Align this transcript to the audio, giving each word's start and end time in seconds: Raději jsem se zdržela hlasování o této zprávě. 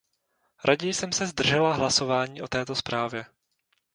Raději 0.65 0.93
jsem 0.93 1.11
se 1.11 1.27
zdržela 1.27 1.73
hlasování 1.73 2.41
o 2.41 2.47
této 2.47 2.75
zprávě. 2.75 3.25